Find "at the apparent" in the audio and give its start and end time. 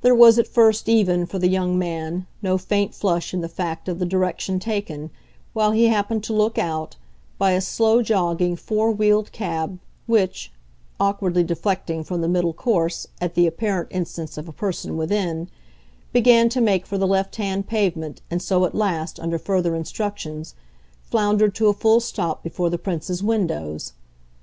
13.20-13.88